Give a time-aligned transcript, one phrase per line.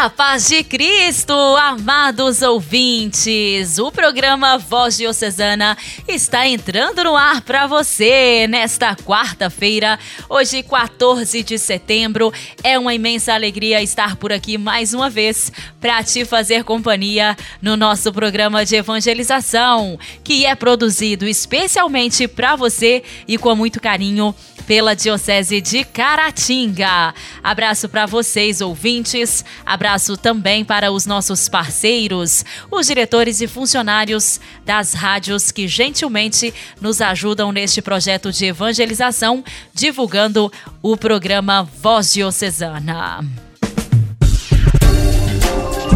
[0.00, 3.78] A paz de Cristo, amados ouvintes!
[3.78, 9.98] O programa Voz Diocesana está entrando no ar para você nesta quarta-feira,
[10.28, 12.32] hoje 14 de setembro.
[12.62, 15.50] É uma imensa alegria estar por aqui mais uma vez
[15.80, 23.02] para te fazer companhia no nosso programa de evangelização, que é produzido especialmente para você
[23.26, 24.32] e com muito carinho
[24.64, 27.14] pela Diocese de Caratinga.
[27.42, 29.42] Abraço para vocês, ouvintes.
[29.64, 37.00] Abraço também para os nossos parceiros, os diretores e funcionários das rádios que gentilmente nos
[37.00, 40.52] ajudam neste projeto de evangelização, divulgando
[40.82, 43.24] o programa Voz Diocesana.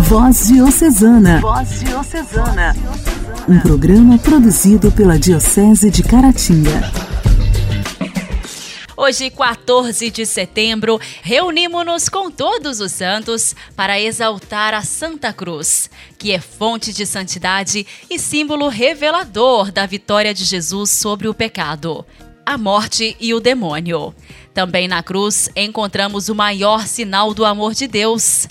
[0.09, 1.41] Voz Diocesana.
[1.41, 2.77] Voz Diocesana.
[3.49, 7.12] Um programa produzido pela Diocese de Caratinga.
[8.95, 16.31] Hoje, 14 de setembro, reunimos-nos com todos os santos para exaltar a Santa Cruz, que
[16.31, 22.05] é fonte de santidade e símbolo revelador da vitória de Jesus sobre o pecado,
[22.45, 24.15] a morte e o demônio.
[24.53, 28.47] Também na cruz encontramos o maior sinal do amor de Deus.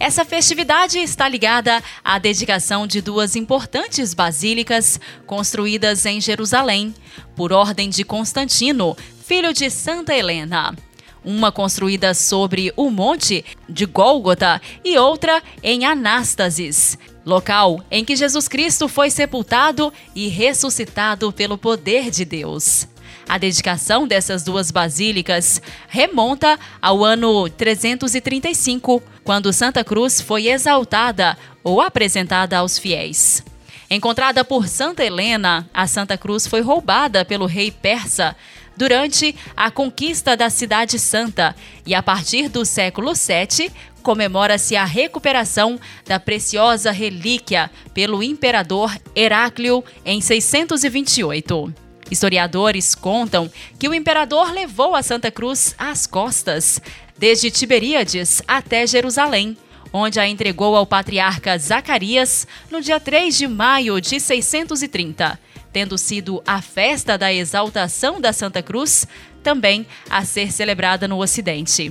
[0.00, 6.94] Essa festividade está ligada à dedicação de duas importantes basílicas construídas em Jerusalém,
[7.36, 10.74] por ordem de Constantino, filho de Santa Helena.
[11.22, 18.48] Uma construída sobre o monte de Gólgota e outra em Anástasis, local em que Jesus
[18.48, 22.88] Cristo foi sepultado e ressuscitado pelo poder de Deus.
[23.28, 31.80] A dedicação dessas duas basílicas remonta ao ano 335, quando Santa Cruz foi exaltada ou
[31.80, 33.44] apresentada aos fiéis.
[33.90, 38.36] Encontrada por Santa Helena, a Santa Cruz foi roubada pelo rei persa
[38.76, 41.54] durante a conquista da Cidade Santa
[41.84, 43.70] e a partir do século VII
[44.00, 51.89] comemora-se a recuperação da preciosa relíquia pelo imperador Heráclio em 628.
[52.10, 56.80] Historiadores contam que o imperador levou a Santa Cruz às costas,
[57.16, 59.56] desde Tiberíades até Jerusalém,
[59.92, 65.38] onde a entregou ao patriarca Zacarias no dia 3 de maio de 630
[65.72, 69.06] tendo sido a festa da exaltação da Santa Cruz,
[69.42, 71.90] também a ser celebrada no Ocidente.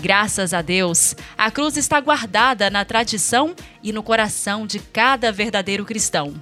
[0.00, 5.84] Graças a Deus, a cruz está guardada na tradição e no coração de cada verdadeiro
[5.84, 6.34] cristão.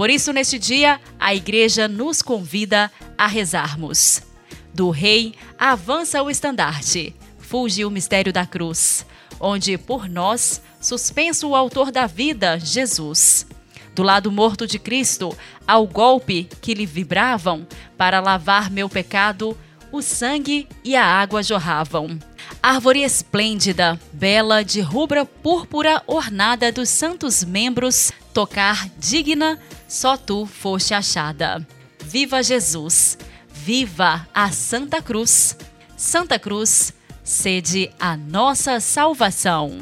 [0.00, 4.22] Por isso, neste dia, a Igreja nos convida a rezarmos.
[4.72, 9.04] Do Rei avança o estandarte, fuge o mistério da cruz,
[9.38, 13.46] onde por nós suspenso o Autor da vida, Jesus
[13.94, 17.66] do lado morto de Cristo, ao golpe que lhe vibravam,
[17.98, 19.54] para lavar meu pecado,
[19.92, 22.18] o sangue e a água jorravam.
[22.62, 29.58] Árvore esplêndida, bela de rubra púrpura ornada dos santos membros, tocar digna,
[29.90, 31.66] só tu foste achada.
[32.04, 33.18] Viva Jesus!
[33.52, 35.56] Viva a Santa Cruz!
[35.96, 39.72] Santa Cruz, sede a nossa salvação.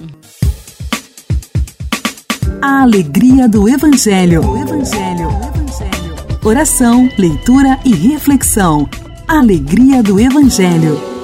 [2.62, 4.40] A alegria do Evangelho.
[4.56, 5.28] Evangelho.
[5.28, 6.38] Evangelho.
[6.42, 8.88] Oração, leitura e reflexão.
[9.28, 11.17] Alegria do Evangelho.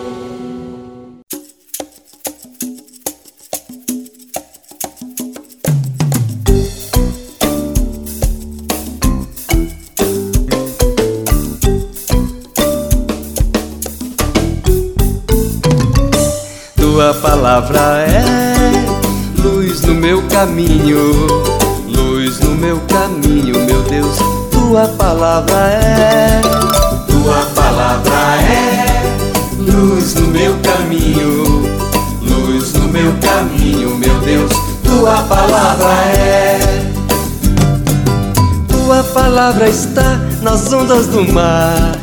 [39.64, 41.96] Palavra está nas ondas do mar,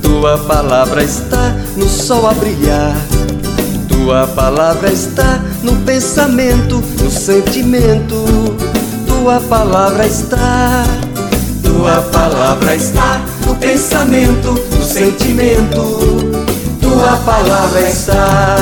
[0.00, 2.96] tua palavra está no sol a brilhar.
[3.88, 8.24] Tua palavra está no pensamento, no sentimento.
[9.06, 10.84] Tua palavra está.
[11.62, 16.18] Tua palavra está no pensamento, no sentimento.
[16.80, 18.56] Tua palavra está.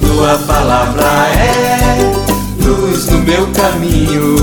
[0.00, 1.04] Tua palavra
[1.38, 2.12] é
[2.64, 4.36] luz no meu caminho,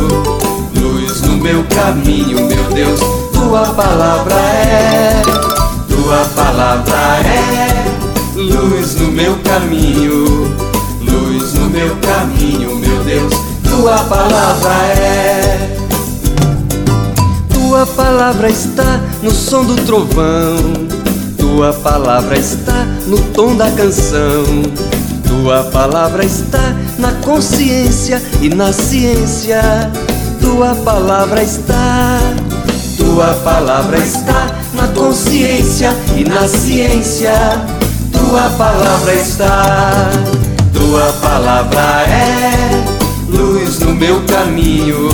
[0.76, 3.19] luz no meu caminho, meu Deus.
[3.40, 5.22] Tua palavra é.
[5.88, 6.96] Tua palavra
[7.26, 7.70] é
[8.36, 10.54] luz no meu caminho,
[11.02, 13.34] luz no meu caminho, meu Deus,
[13.64, 15.78] tua palavra é.
[17.50, 20.58] Tua palavra está no som do trovão.
[21.38, 24.44] Tua palavra está no tom da canção.
[25.26, 29.62] Tua palavra está na consciência e na ciência.
[30.42, 32.20] Tua palavra está.
[33.00, 37.32] Tua palavra está na consciência e na ciência.
[38.12, 40.12] Tua palavra está.
[40.74, 42.84] Tua palavra é
[43.30, 45.08] luz no meu caminho,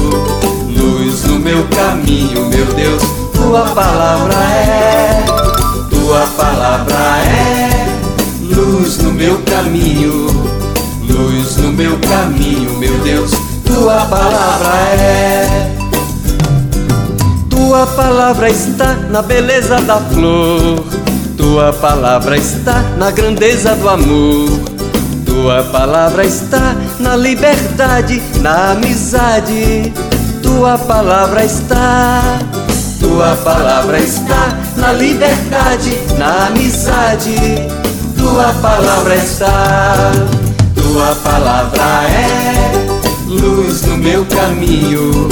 [0.75, 3.03] luz no meu caminho, meu Deus.
[3.33, 5.23] Tua palavra é.
[5.91, 7.87] Tua palavra é
[8.41, 10.27] luz no meu caminho,
[11.07, 13.31] luz no meu caminho, meu Deus.
[13.63, 15.74] Tua palavra é.
[17.75, 20.81] Tua palavra está na beleza da flor.
[21.35, 24.49] Tua palavra está na grandeza do amor.
[25.25, 29.91] Tua palavra está na liberdade, na amizade.
[30.41, 32.39] Tua palavra está.
[32.97, 37.35] Tua palavra está na liberdade, na amizade.
[38.17, 40.13] Tua palavra está.
[40.81, 42.55] Tua palavra é
[43.27, 45.27] luz no meu caminho,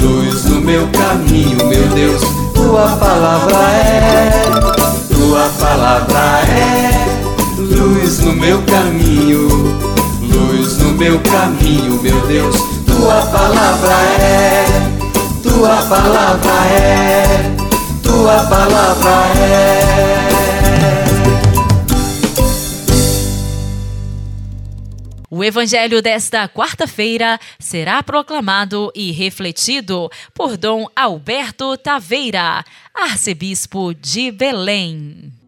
[0.00, 2.22] luz no meu caminho, meu Deus.
[2.54, 4.30] Tua palavra é,
[5.12, 7.10] tua palavra é
[7.58, 9.48] luz no meu caminho,
[10.22, 12.56] luz no meu caminho, meu Deus.
[12.86, 14.64] Tua palavra é,
[15.42, 17.56] tua palavra é,
[18.02, 20.29] tua palavra é.
[25.32, 35.39] O evangelho desta quarta-feira será proclamado e refletido por Dom Alberto Taveira, arcebispo de Belém.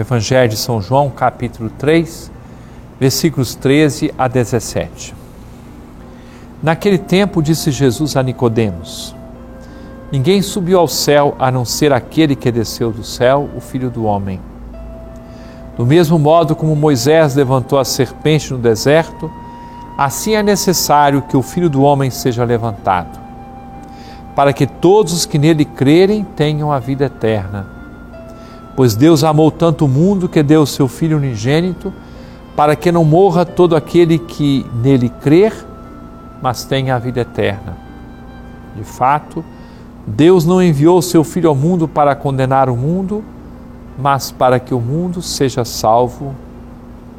[0.00, 2.30] Evangelho de São João, capítulo 3,
[2.98, 5.14] versículos 13 a 17.
[6.62, 9.14] Naquele tempo disse Jesus a Nicodemos:
[10.12, 14.04] Ninguém subiu ao céu a não ser aquele que desceu do céu, o Filho do
[14.04, 14.40] homem.
[15.76, 19.30] Do mesmo modo como Moisés levantou a serpente no deserto,
[19.96, 23.18] assim é necessário que o Filho do homem seja levantado,
[24.36, 27.79] para que todos os que nele crerem tenham a vida eterna.
[28.76, 31.92] Pois Deus amou tanto o mundo que deu o seu Filho unigênito,
[32.56, 35.52] para que não morra todo aquele que nele crer,
[36.42, 37.76] mas tenha a vida eterna.
[38.76, 39.44] De fato,
[40.06, 43.24] Deus não enviou o seu Filho ao mundo para condenar o mundo,
[43.98, 46.34] mas para que o mundo seja salvo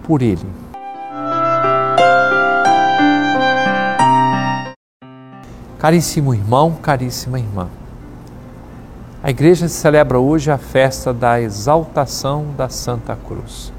[0.03, 0.45] por ele.
[5.77, 7.67] Caríssimo irmão, caríssima irmã.
[9.23, 13.71] A igreja celebra hoje a festa da exaltação da Santa Cruz.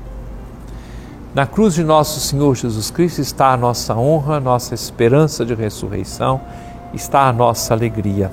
[1.34, 6.40] Na cruz de nosso Senhor Jesus Cristo está a nossa honra, nossa esperança de ressurreição,
[6.94, 8.30] está a nossa alegria.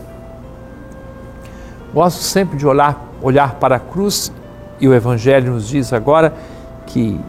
[1.92, 4.32] Gosto sempre de olhar, olhar para a cruz
[4.80, 6.32] e o Evangelho nos diz agora
[6.86, 7.20] que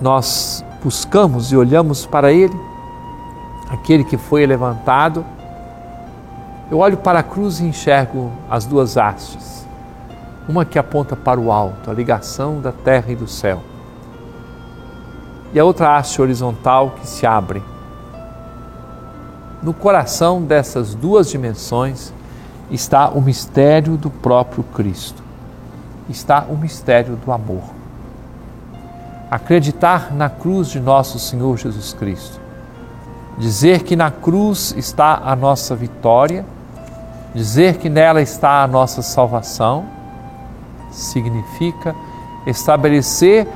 [0.00, 2.58] nós buscamos e olhamos para Ele,
[3.70, 5.24] aquele que foi levantado
[6.70, 9.66] eu olho para a cruz e enxergo as duas hastes.
[10.48, 13.60] Uma que aponta para o alto, a ligação da terra e do céu.
[15.52, 17.60] E a outra haste horizontal que se abre.
[19.60, 22.12] No coração dessas duas dimensões
[22.70, 25.20] está o mistério do próprio Cristo.
[26.08, 27.64] Está o mistério do amor.
[29.28, 32.40] Acreditar na cruz de nosso Senhor Jesus Cristo.
[33.38, 36.44] Dizer que na cruz está a nossa vitória
[37.34, 39.84] Dizer que nela está a nossa salvação
[40.90, 41.94] significa
[42.46, 43.46] estabelecer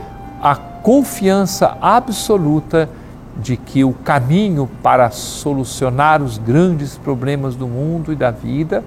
[0.40, 2.88] a confiança absoluta
[3.36, 8.84] de que o caminho para solucionar os grandes problemas do mundo e da vida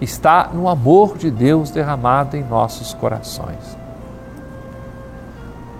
[0.00, 3.78] está no amor de Deus derramado em nossos corações.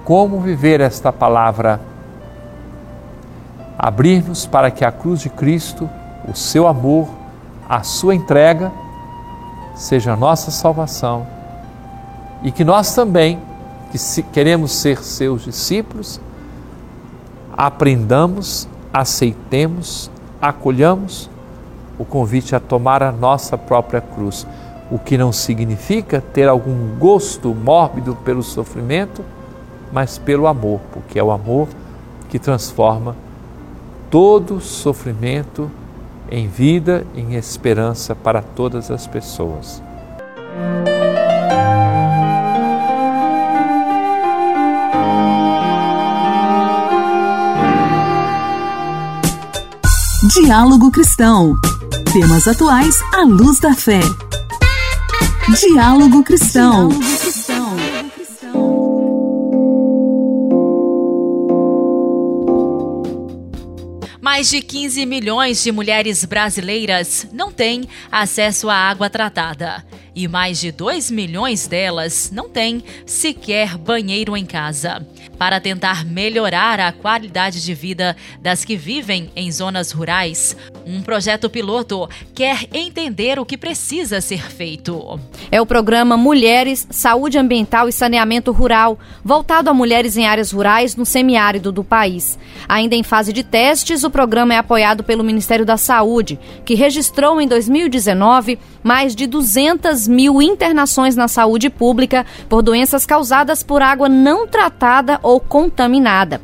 [0.05, 1.81] Como viver esta palavra?
[3.77, 5.91] Abrir-nos para que a cruz de Cristo,
[6.29, 7.09] o seu amor,
[7.73, 8.71] a sua entrega
[9.75, 11.27] seja a nossa salvação
[12.43, 13.41] e que nós também,
[13.91, 16.21] que se queremos ser seus discípulos,
[17.57, 21.31] aprendamos, aceitemos, acolhamos
[21.99, 24.47] o convite a tomar a nossa própria cruz,
[24.91, 29.25] o que não significa ter algum gosto mórbido pelo sofrimento,
[29.91, 31.69] mas pelo amor, porque é o amor
[32.29, 33.17] que transforma
[34.11, 35.71] todo sofrimento
[36.33, 39.83] em vida em esperança para todas as pessoas.
[50.35, 51.55] Diálogo Cristão.
[52.11, 54.01] Temas atuais à luz da fé.
[55.61, 56.89] Diálogo Cristão.
[64.43, 69.85] Mais de 15 milhões de mulheres brasileiras não têm acesso à água tratada.
[70.17, 75.07] E mais de 2 milhões delas não têm sequer banheiro em casa
[75.39, 81.49] para tentar melhorar a qualidade de vida das que vivem em zonas rurais, um projeto
[81.49, 85.19] piloto quer entender o que precisa ser feito.
[85.51, 90.97] É o programa Mulheres, Saúde Ambiental e Saneamento Rural, voltado a mulheres em áreas rurais
[90.97, 92.39] no semiárido do país.
[92.69, 97.41] Ainda em fase de testes, o programa é apoiado pelo Ministério da Saúde, que registrou
[97.41, 104.09] em 2019 mais de 200 mil internações na saúde pública por doenças causadas por água
[104.09, 106.41] não tratada ou contaminada.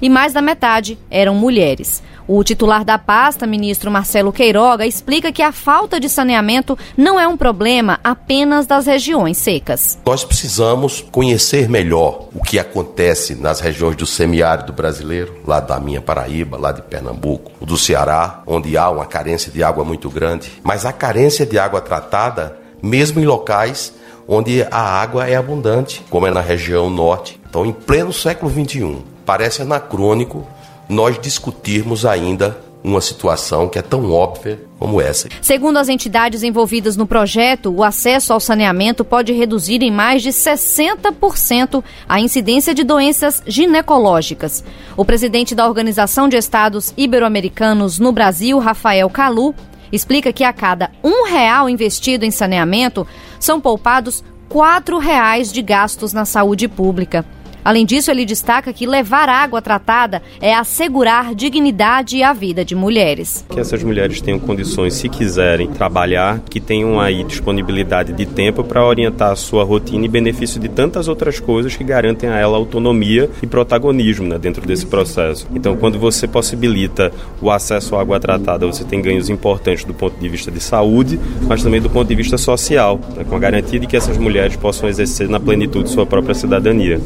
[0.00, 2.02] E mais da metade eram mulheres.
[2.34, 7.28] O titular da pasta, ministro Marcelo Queiroga, explica que a falta de saneamento não é
[7.28, 9.98] um problema apenas das regiões secas.
[10.06, 16.00] Nós precisamos conhecer melhor o que acontece nas regiões do semiárido brasileiro, lá da minha
[16.00, 20.52] Paraíba, lá de Pernambuco, do Ceará, onde há uma carência de água muito grande.
[20.62, 23.92] Mas a carência de água tratada, mesmo em locais
[24.26, 27.38] onde a água é abundante, como é na região norte.
[27.46, 30.46] Então, em pleno século XXI, parece anacrônico
[30.92, 35.28] nós discutirmos ainda uma situação que é tão óbvia como essa.
[35.40, 40.30] Segundo as entidades envolvidas no projeto, o acesso ao saneamento pode reduzir em mais de
[40.30, 44.64] 60% a incidência de doenças ginecológicas.
[44.96, 49.54] O presidente da Organização de Estados Ibero-Americanos no Brasil, Rafael Calu,
[49.92, 53.06] explica que a cada um real investido em saneamento
[53.38, 57.24] são poupados quatro reais de gastos na saúde pública.
[57.64, 63.44] Além disso, ele destaca que levar água tratada é assegurar dignidade à vida de mulheres.
[63.48, 68.84] Que essas mulheres tenham condições, se quiserem trabalhar, que tenham aí disponibilidade de tempo para
[68.84, 73.30] orientar a sua rotina e benefício de tantas outras coisas que garantem a ela autonomia
[73.42, 75.46] e protagonismo né, dentro desse processo.
[75.54, 80.18] Então, quando você possibilita o acesso à água tratada, você tem ganhos importantes do ponto
[80.18, 83.78] de vista de saúde, mas também do ponto de vista social, né, com a garantia
[83.78, 87.00] de que essas mulheres possam exercer na plenitude sua própria cidadania.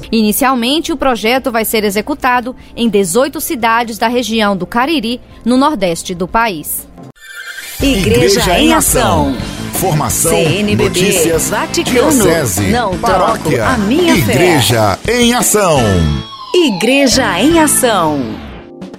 [0.46, 6.14] Inicialmente, o projeto vai ser executado em 18 cidades da região do Cariri, no nordeste
[6.14, 6.86] do país.
[7.82, 9.36] Igreja, Igreja em Ação.
[9.72, 15.20] Formação, CNBB, notícias, Vaticano, diocese, não paróquia, troco a minha Igreja fé.
[15.20, 15.80] em Ação.
[16.54, 18.45] Igreja em Ação.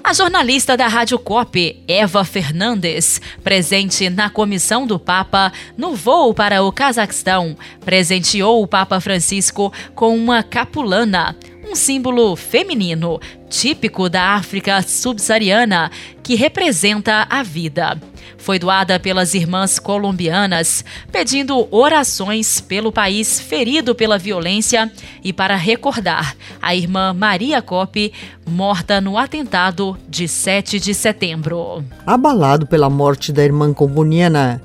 [0.07, 6.63] A jornalista da Rádio COP, Eva Fernandes, presente na comissão do Papa no voo para
[6.63, 11.35] o Cazaquistão, presenteou o Papa Francisco com uma capulana,
[11.69, 15.91] um símbolo feminino típico da África subsaariana
[16.23, 17.99] que representa a vida
[18.37, 24.91] foi doada pelas irmãs colombianas, pedindo orações pelo país ferido pela violência
[25.23, 28.13] e para recordar a irmã Maria Cop,
[28.45, 31.83] morta no atentado de 7 de setembro.
[32.05, 34.61] Abalado pela morte da irmã colombiana,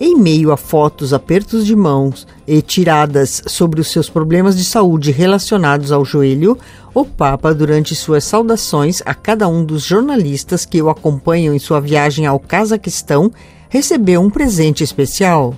[0.00, 5.10] em meio a fotos, apertos de mãos e tiradas sobre os seus problemas de saúde
[5.10, 6.58] relacionados ao joelho,
[6.94, 11.80] o Papa, durante suas saudações a cada um dos jornalistas que o acompanham em sua
[11.80, 13.32] viagem ao Cazaquistão,
[13.68, 15.54] recebeu um presente especial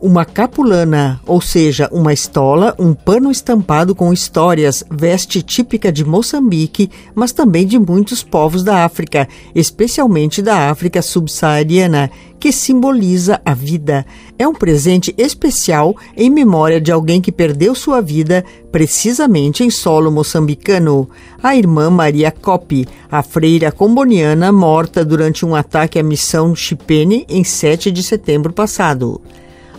[0.00, 6.90] uma capulana, ou seja, uma estola, um pano estampado com histórias, veste típica de Moçambique,
[7.14, 14.04] mas também de muitos povos da África, especialmente da África subsaariana, que simboliza a vida.
[14.38, 20.10] É um presente especial em memória de alguém que perdeu sua vida precisamente em solo
[20.12, 21.08] moçambicano.
[21.42, 27.42] A irmã Maria Copi, a freira comboniana morta durante um ataque à missão Chipene em
[27.42, 29.20] 7 de setembro passado.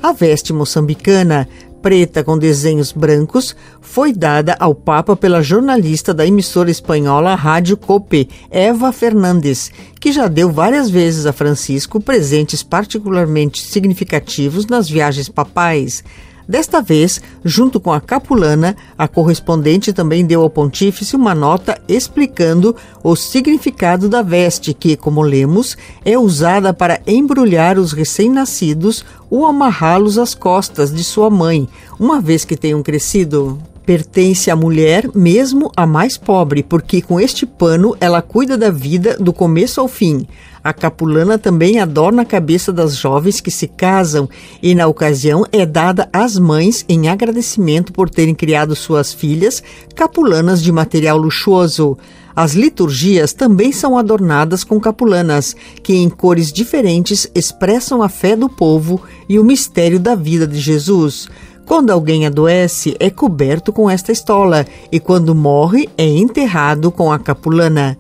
[0.08, 1.50] A veste moçambicana,
[1.82, 8.30] preta com desenhos brancos, foi dada ao Papa pela jornalista da emissora espanhola Rádio Cope,
[8.50, 16.06] Eva Fernandes, que já deu várias vezes a Francisco presentes particularmente significativos nas viagens papais.
[16.48, 22.74] Desta vez, junto com a capulana, a correspondente também deu ao pontífice uma nota explicando
[23.04, 30.18] o significado da veste, que, como lemos, é usada para embrulhar os recém-nascidos ou amarrá-los
[30.18, 31.68] às costas de sua mãe,
[32.00, 33.60] uma vez que tenham crescido.
[33.86, 39.16] pertence à mulher, mesmo a mais pobre, porque com este pano ela cuida da vida
[39.18, 40.28] do começo ao fim.
[40.68, 44.28] A capulana também adorna a cabeça das jovens que se casam
[44.62, 49.64] e, na ocasião, é dada às mães em agradecimento por terem criado suas filhas
[49.96, 51.98] capulanas de material luxuoso.
[52.36, 58.50] As liturgias também são adornadas com capulanas, que em cores diferentes expressam a fé do
[58.50, 61.30] povo e o mistério da vida de Jesus.
[61.66, 67.18] Quando alguém adoece, é coberto com esta estola, e quando morre, é enterrado com a
[67.18, 67.98] capulana.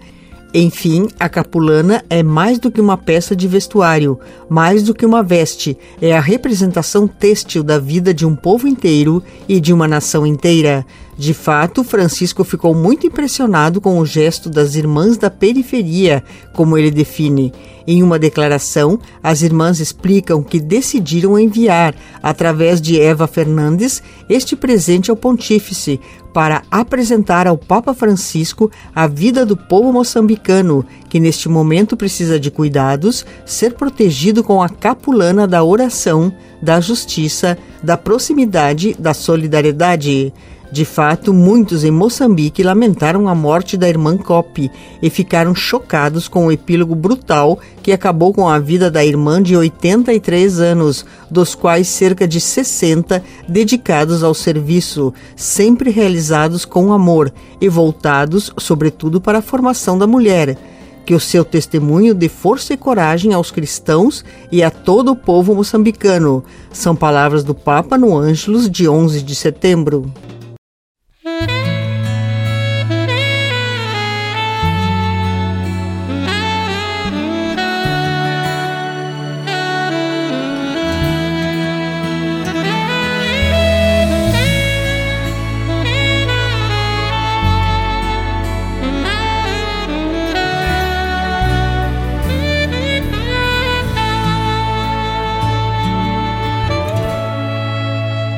[0.53, 5.21] Enfim, a capulana é mais do que uma peça de vestuário, mais do que uma
[5.21, 10.25] veste, é a representação têxtil da vida de um povo inteiro e de uma nação
[10.25, 10.85] inteira.
[11.17, 16.91] De fato, Francisco ficou muito impressionado com o gesto das irmãs da periferia, como ele
[16.91, 17.51] define.
[17.87, 25.09] Em uma declaração, as irmãs explicam que decidiram enviar, através de Eva Fernandes, este presente
[25.09, 25.99] ao pontífice
[26.33, 32.51] para apresentar ao Papa Francisco a vida do povo moçambicano, que neste momento precisa de
[32.51, 36.31] cuidados, ser protegido com a capulana da oração,
[36.61, 40.31] da justiça, da proximidade, da solidariedade.
[40.69, 44.69] De fato, muitos em Moçambique lamentaram a morte da irmã Cop
[45.01, 49.55] e ficaram chocados com o epílogo brutal que acabou com a vida da irmã de
[49.55, 57.31] 83 anos, dos quais cerca de 60 dedicados ao serviço, sempre realizados com amor
[57.61, 60.57] e voltados, sobretudo, para a formação da mulher
[61.05, 65.55] que o seu testemunho dê força e coragem aos cristãos e a todo o povo
[65.55, 66.43] moçambicano.
[66.69, 70.11] São palavras do Papa no Ângelus de 11 de setembro.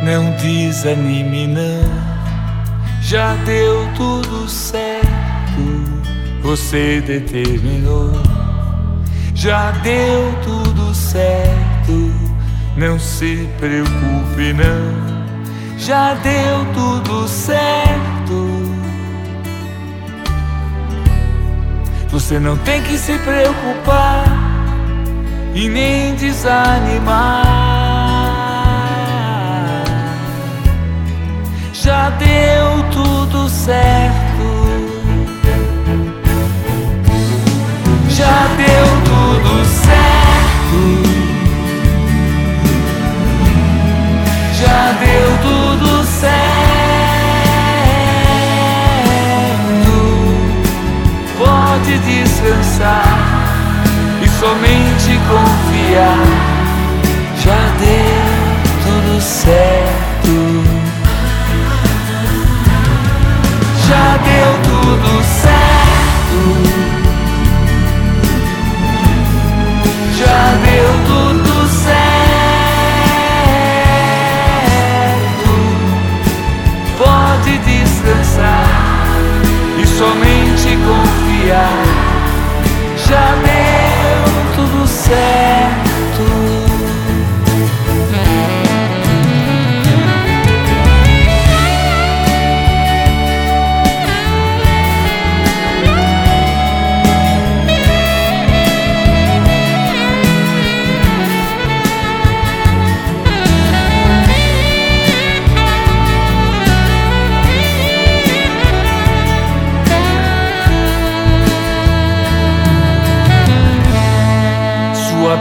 [0.09, 1.83] Não desanime, não.
[2.99, 5.05] Já deu tudo certo.
[6.41, 8.13] Você determinou.
[9.35, 12.11] Já deu tudo certo.
[12.75, 15.77] Não se preocupe, não.
[15.77, 18.47] Já deu tudo certo.
[22.09, 24.25] Você não tem que se preocupar
[25.53, 27.68] e nem desanimar.
[31.89, 34.47] Já deu tudo certo.
[38.09, 40.81] Já deu tudo certo.
[44.61, 46.29] Já deu tudo certo.
[51.39, 53.17] Pode descansar
[54.21, 56.48] e somente confiar.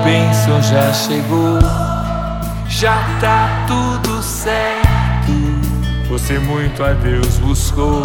[0.08, 1.58] Bênção já chegou,
[2.66, 4.88] já tá tudo certo.
[6.08, 8.00] Você muito a Deus buscou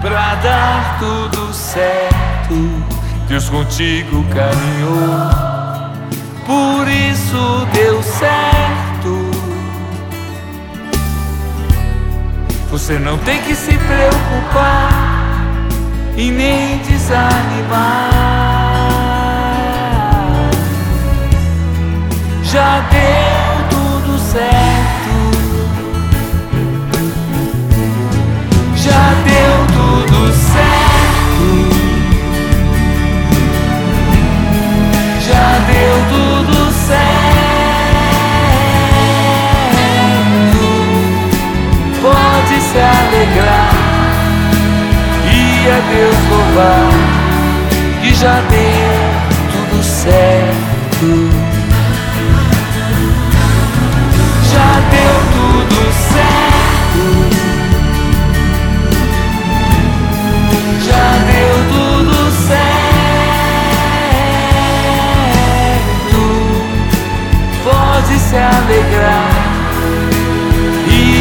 [0.00, 2.54] pra dar tudo certo.
[3.28, 5.30] Deus contigo caminhou,
[6.46, 9.30] por isso deu certo.
[12.70, 14.88] Você não tem que se preocupar
[16.16, 18.45] e nem desanimar.
[22.56, 25.14] já deu tudo certo.
[28.76, 31.48] Já deu tudo certo.
[35.28, 37.06] Já deu tudo certo.
[42.00, 43.74] Pode se alegrar
[45.30, 45.36] e
[45.68, 46.90] a Deus louvar
[48.00, 48.96] que já deu
[49.52, 51.45] tudo certo.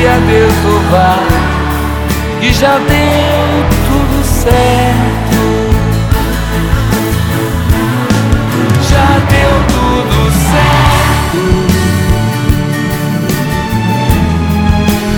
[0.08, 1.24] A Deus louvar
[2.40, 5.38] que já deu tudo certo.
[8.90, 11.42] Já deu tudo certo.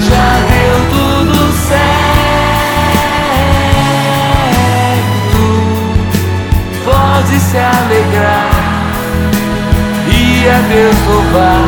[0.10, 1.88] Já deu tudo certo.
[6.86, 8.50] Pode se alegrar
[10.10, 11.68] e a Deus louvar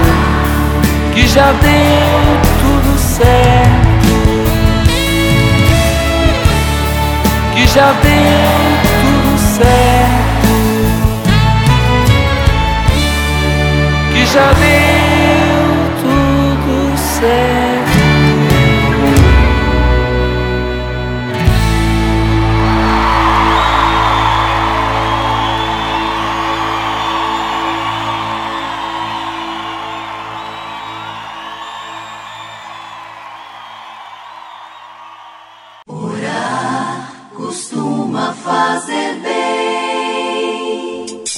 [1.14, 2.49] que já deu
[3.20, 4.08] certo.
[7.54, 8.52] Que já deu
[9.02, 10.50] tudo certo.
[14.14, 15.68] Que já deu
[16.02, 17.59] tudo certo.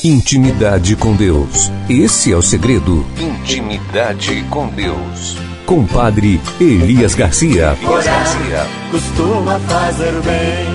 [0.03, 1.69] Intimidade com Deus.
[1.87, 3.05] Esse é o segredo.
[3.19, 5.37] Intimidade com Deus.
[5.63, 7.77] Com Padre Elias Garcia.
[7.79, 8.65] Elias Garcia.
[8.89, 10.65] Costuma fazer bem.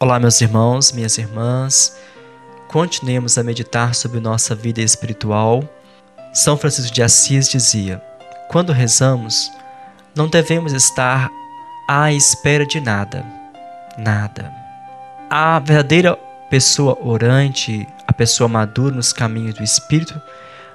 [0.00, 1.96] Olá, meus irmãos, minhas irmãs.
[2.66, 5.62] Continuemos a meditar sobre nossa vida espiritual.
[6.32, 8.02] São Francisco de Assis dizia:
[8.50, 9.48] Quando rezamos,
[10.12, 11.30] não devemos estar
[11.88, 13.24] à espera de nada.
[13.96, 14.52] Nada.
[15.30, 16.18] A verdadeira
[16.54, 20.22] pessoa orante, a pessoa madura nos caminhos do Espírito,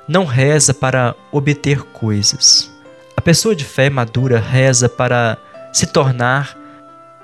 [0.10, 2.70] não reza para obter coisas.
[3.16, 5.38] A pessoa de fé madura reza para
[5.72, 6.58] se tornar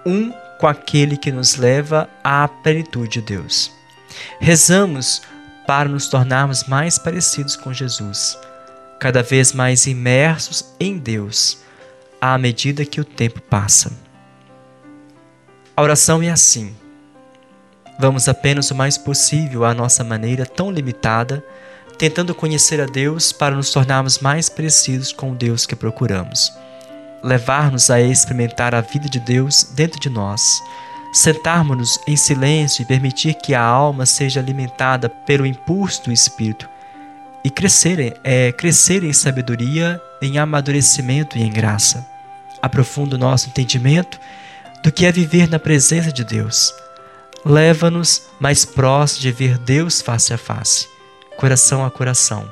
[0.06, 3.70] um com aquele que nos leva à plenitude de Deus.
[4.39, 5.22] Rezamos
[5.68, 8.39] para nos tornarmos mais parecidos com Jesus,
[9.02, 11.58] cada vez mais imersos em Deus,
[12.22, 13.91] à medida que o tempo passa.
[15.76, 16.74] A oração é assim.
[17.98, 21.44] Vamos apenas o mais possível à nossa maneira tão limitada,
[21.98, 26.52] tentando conhecer a Deus para nos tornarmos mais parecidos com o Deus que procuramos.
[27.24, 30.62] Levar-nos a experimentar a vida de Deus dentro de nós,
[31.14, 36.70] sentarmos-nos em silêncio e permitir que a alma seja alimentada pelo impulso do Espírito
[37.46, 42.06] e crescer, é, crescer em sabedoria, em amadurecimento e em graça.
[42.62, 44.20] Aprofunda o nosso entendimento
[44.84, 46.74] do que é viver na presença de Deus
[47.46, 50.88] leva-nos mais próximo de ver Deus face a face,
[51.38, 52.52] coração a coração,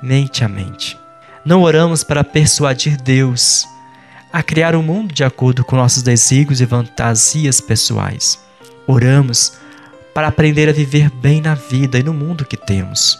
[0.00, 0.96] mente a mente.
[1.44, 3.66] Não oramos para persuadir Deus
[4.32, 8.38] a criar um mundo de acordo com nossos desígnios e fantasias pessoais.
[8.86, 9.54] Oramos
[10.14, 13.18] para aprender a viver bem na vida e no mundo que temos.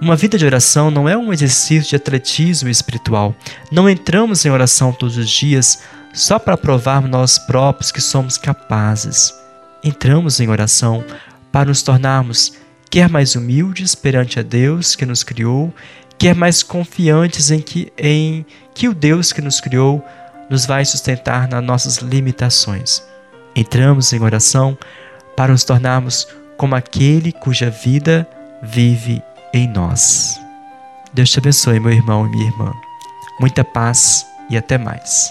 [0.00, 3.34] Uma vida de oração não é um exercício de atletismo espiritual.
[3.70, 9.47] Não entramos em oração todos os dias só para provarmos nós próprios que somos capazes
[9.82, 11.04] entramos em oração
[11.50, 12.52] para nos tornarmos
[12.90, 15.72] quer mais humildes perante a Deus que nos criou,
[16.18, 20.04] quer mais confiantes em que, em que o Deus que nos criou
[20.50, 23.02] nos vai sustentar nas nossas limitações.
[23.54, 24.76] Entramos em oração
[25.36, 28.26] para nos tornarmos como aquele cuja vida
[28.62, 30.38] vive em nós.
[31.12, 32.72] Deus te abençoe, meu irmão e minha irmã.
[33.40, 35.30] Muita paz e até mais.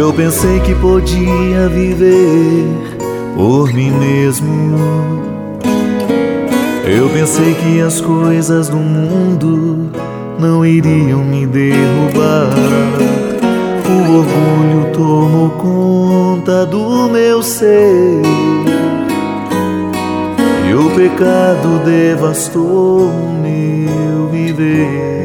[0.00, 2.64] Eu pensei que podia viver
[3.36, 4.48] por mim mesmo.
[6.86, 9.90] Eu pensei que as coisas do mundo
[10.38, 12.48] não iriam me derrubar.
[13.90, 18.22] O orgulho tomou conta do meu ser.
[20.66, 25.20] E o pecado devastou o meu viver.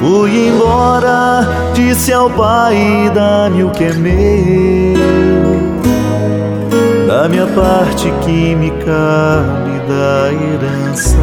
[0.00, 4.96] Fui embora, disse ao pai: dá-me o que é meu,
[7.06, 11.16] da minha parte que me da herança.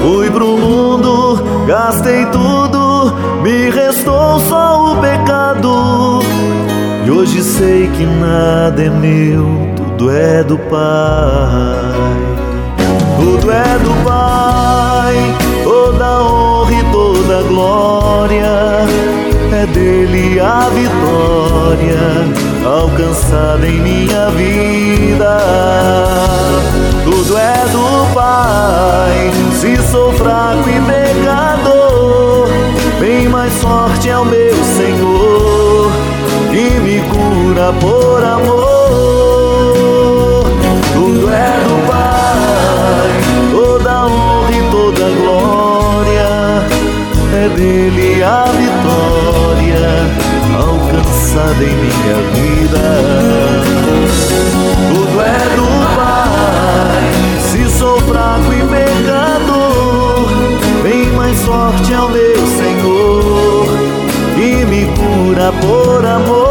[0.00, 1.18] Fui pro mundo
[1.68, 6.20] gastei tudo, me restou só o pecado.
[7.04, 9.44] E hoje sei que nada é meu,
[9.76, 11.92] tudo é do Pai.
[13.20, 14.27] Tudo é do Pai,
[15.68, 18.86] toda honra e toda glória.
[19.52, 21.98] É dele a vitória
[22.64, 25.38] alcançada em minha vida.
[27.04, 32.48] Tudo é do Pai, se sou fraco e pecador,
[32.98, 35.92] bem mais forte é o meu Senhor,
[36.50, 38.88] que me cura por amor.
[40.94, 43.47] Tudo é do Pai,
[47.38, 49.78] é dele a vitória
[50.56, 52.86] alcançada em minha vida.
[54.92, 60.28] Tudo é do Pai, se sou fraco e pecador,
[60.82, 63.66] bem mais forte é o meu Senhor,
[64.36, 66.48] e me cura por amor.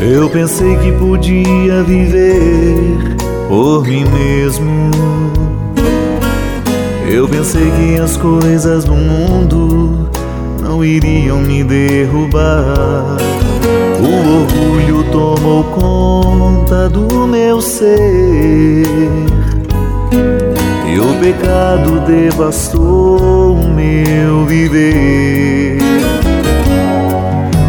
[0.00, 3.16] Eu pensei que podia viver
[3.48, 5.17] por mim mesmo.
[7.10, 10.10] Eu pensei que as coisas do mundo
[10.60, 13.16] não iriam me derrubar.
[13.98, 18.84] O orgulho tomou conta do meu ser.
[20.86, 25.78] E o pecado devastou o meu viver.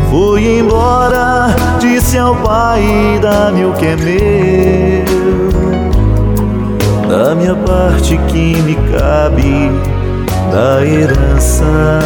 [0.09, 2.83] Fui embora, disse ao pai:
[3.21, 5.48] dá-me o que é meu.
[7.09, 9.71] Da minha parte que me cabe
[10.51, 11.99] da herança.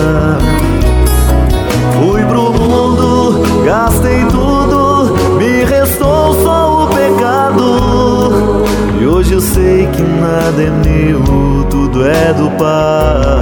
[2.00, 8.56] Fui pro mundo, gastei tudo, me restou só o pecado.
[9.02, 13.40] E hoje eu sei que nada é meu, tudo é do Pai.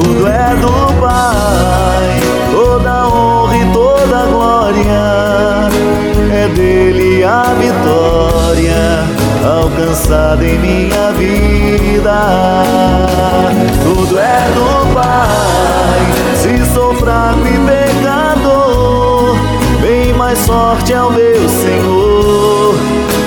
[0.00, 2.20] Tudo é do Pai,
[10.00, 12.64] alcançada em minha vida.
[13.82, 15.20] Tudo é do Pai
[16.72, 19.36] sou fraco e pecador,
[19.80, 22.74] bem mais forte é o meu Senhor,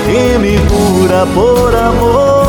[0.04, 2.48] que me cura por amor.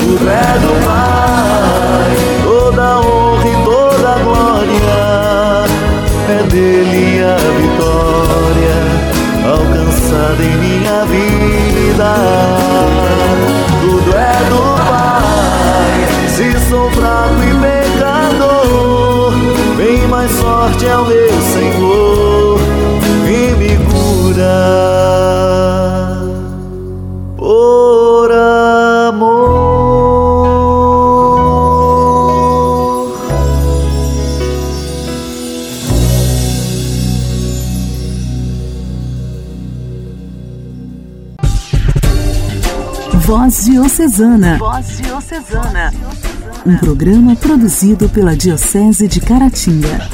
[0.00, 5.64] Tudo é do Pai, toda honra e toda glória,
[6.28, 6.91] é dele
[11.92, 12.14] vida.
[13.80, 17.52] Tudo é do Pai, se sou fraco e
[20.08, 22.58] mais forte é o meu Senhor.
[23.26, 24.91] Que me cura
[43.34, 44.58] Voz Diocesana.
[44.58, 45.90] Voz Diocesana
[46.66, 50.06] um programa produzido pela Diocese de Caratinga.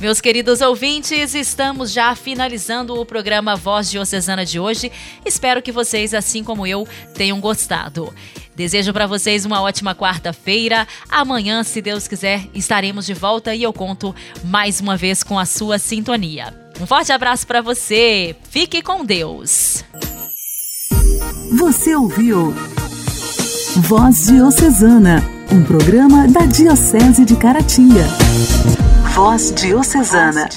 [0.00, 4.90] Meus queridos ouvintes, estamos já finalizando o programa Voz Diocesana de hoje.
[5.26, 8.10] Espero que vocês, assim como eu, tenham gostado.
[8.56, 10.88] Desejo para vocês uma ótima quarta-feira.
[11.10, 15.44] Amanhã, se Deus quiser, estaremos de volta e eu conto mais uma vez com a
[15.44, 16.54] sua sintonia.
[16.80, 18.34] Um forte abraço para você.
[18.50, 19.84] Fique com Deus.
[21.52, 22.54] Você ouviu
[23.76, 28.04] Voz Diocesana, um programa da Diocese de Caratinga.
[29.14, 30.48] Voz Diocesana.